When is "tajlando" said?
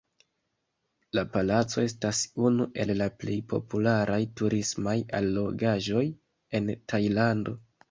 6.91-7.59